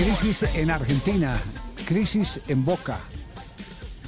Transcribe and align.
Crisis 0.00 0.44
en 0.54 0.70
Argentina, 0.70 1.38
crisis 1.84 2.40
en 2.48 2.64
Boca. 2.64 3.00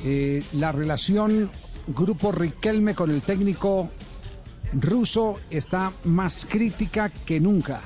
Eh, 0.03 0.43
la 0.55 0.73
relación 0.73 1.51
Grupo 1.87 2.33
Riquelme 2.33 2.95
con 2.95 3.11
el 3.11 3.21
técnico 3.21 3.91
ruso 4.73 5.39
está 5.51 5.93
más 6.05 6.47
crítica 6.49 7.11
que 7.11 7.41
nunca. 7.41 7.83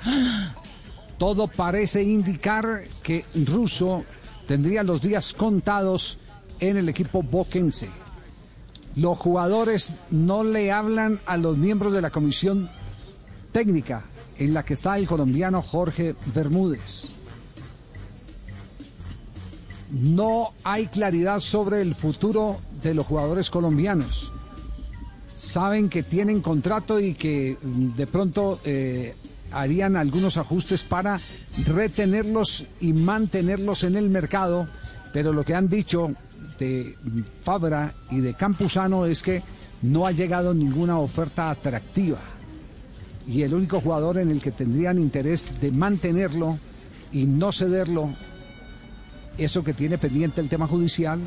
Todo 1.19 1.48
parece 1.48 2.05
indicar 2.05 2.84
que 3.02 3.24
Russo 3.45 4.05
tendría 4.46 4.84
los 4.84 5.02
días 5.02 5.32
contados 5.32 6.20
en 6.60 6.77
el 6.77 6.88
equipo 6.88 7.24
boquense. 7.24 7.88
Los 8.95 9.18
jugadores 9.18 9.96
no 10.12 10.45
le 10.45 10.70
hablan 10.70 11.18
a 11.27 11.37
los 11.37 11.59
miembros 11.59 11.93
de 11.93 12.02
la 12.02 12.10
comisión 12.10 12.70
técnica 13.51 14.04
en 14.38 14.54
la 14.54 14.65
que 14.65 14.74
está 14.74 14.96
el 14.96 15.09
colombiano 15.09 15.60
Jorge 15.60 16.15
Bermúdez. 16.32 17.16
No 19.90 20.52
hay 20.65 20.87
claridad 20.87 21.40
sobre 21.40 21.80
el 21.80 21.95
futuro 21.95 22.59
de 22.82 22.95
los 22.95 23.06
jugadores 23.06 23.51
colombianos. 23.51 24.32
Saben 25.37 25.88
que 25.88 26.02
tienen 26.02 26.40
contrato 26.40 26.98
y 26.98 27.15
que 27.15 27.56
mm, 27.62 27.96
de 27.96 28.07
pronto 28.07 28.59
eh, 28.64 29.14
harían 29.52 29.96
algunos 29.96 30.37
ajustes 30.38 30.82
para 30.82 31.20
retenerlos 31.66 32.66
y 32.80 32.92
mantenerlos 32.92 33.84
en 33.84 33.96
el 33.96 34.10
mercado, 34.10 34.66
pero 35.12 35.32
lo 35.32 35.45
que 35.45 35.54
han 35.54 35.68
dicho 35.68 36.10
de 36.59 36.96
Fabra 37.42 37.95
y 38.10 38.20
de 38.20 38.34
Campuzano 38.34 39.07
es 39.07 39.23
que 39.23 39.42
no 39.82 40.07
ha 40.07 40.12
llegado 40.12 40.54
ninguna 40.54 40.98
oferta 40.98 41.51
atractiva. 41.51 42.20
Y 43.26 43.42
el 43.42 43.54
único 43.54 43.80
jugador 43.80 44.18
en 44.18 44.30
el 44.30 44.40
que 44.40 44.52
tendrían 44.52 44.98
interés 44.98 45.60
de 45.60 45.70
mantenerlo 45.73 46.59
y 47.12 47.26
no 47.26 47.52
cederlo, 47.52 48.10
eso 49.38 49.62
que 49.62 49.74
tiene 49.74 49.98
pendiente 49.98 50.40
el 50.40 50.48
tema 50.48 50.66
judicial, 50.66 51.20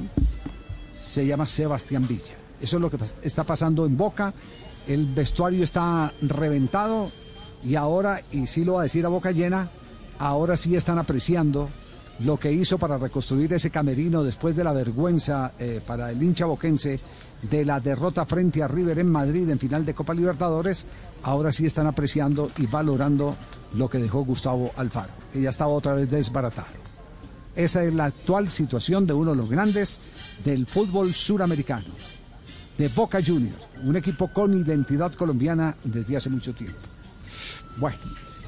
se 0.95 1.25
llama 1.25 1.45
Sebastián 1.45 2.07
Villa. 2.07 2.33
Eso 2.61 2.77
es 2.77 2.81
lo 2.81 2.89
que 2.89 2.97
está 3.21 3.43
pasando 3.43 3.85
en 3.85 3.97
Boca. 3.97 4.33
El 4.87 5.05
vestuario 5.07 5.63
está 5.63 6.11
reventado 6.21 7.11
y 7.63 7.75
ahora, 7.75 8.21
y 8.31 8.47
sí 8.47 8.63
lo 8.63 8.73
va 8.73 8.81
a 8.81 8.83
decir 8.83 9.05
a 9.05 9.09
boca 9.09 9.31
llena, 9.31 9.69
ahora 10.17 10.57
sí 10.57 10.75
están 10.75 10.97
apreciando 10.97 11.69
lo 12.19 12.37
que 12.37 12.51
hizo 12.51 12.77
para 12.77 12.97
reconstruir 12.97 13.53
ese 13.53 13.69
camerino 13.69 14.23
después 14.23 14.55
de 14.55 14.63
la 14.63 14.73
vergüenza 14.73 15.53
eh, 15.59 15.81
para 15.85 16.11
el 16.11 16.21
hincha 16.21 16.45
boquense 16.45 16.99
de 17.49 17.65
la 17.65 17.79
derrota 17.79 18.25
frente 18.25 18.61
a 18.61 18.67
River 18.67 18.99
en 18.99 19.09
Madrid 19.09 19.49
en 19.49 19.59
final 19.59 19.85
de 19.85 19.93
Copa 19.93 20.13
Libertadores, 20.13 20.85
ahora 21.23 21.53
sí 21.53 21.65
están 21.65 21.87
apreciando 21.87 22.51
y 22.57 22.67
valorando 22.67 23.35
lo 23.75 23.89
que 23.89 23.99
dejó 23.99 24.25
Gustavo 24.25 24.71
Alfaro, 24.75 25.13
que 25.31 25.41
ya 25.41 25.49
estaba 25.49 25.71
otra 25.71 25.93
vez 25.93 26.09
desbaratado. 26.09 26.88
Esa 27.55 27.83
es 27.83 27.93
la 27.93 28.05
actual 28.05 28.49
situación 28.49 29.05
de 29.05 29.13
uno 29.13 29.31
de 29.31 29.37
los 29.37 29.49
grandes 29.49 29.99
del 30.45 30.65
fútbol 30.65 31.13
suramericano, 31.13 31.87
de 32.77 32.87
Boca 32.87 33.19
Juniors, 33.25 33.67
un 33.83 33.95
equipo 33.95 34.27
con 34.29 34.53
identidad 34.53 35.13
colombiana 35.13 35.75
desde 35.83 36.17
hace 36.17 36.29
mucho 36.29 36.53
tiempo. 36.53 36.79
Bueno. 37.77 38.28